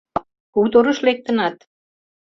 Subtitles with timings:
[0.53, 1.55] —Хуторыш лектынат?